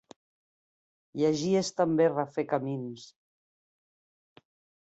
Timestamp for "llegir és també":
1.21-2.09